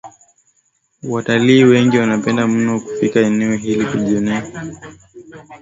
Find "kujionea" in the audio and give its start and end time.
3.85-4.65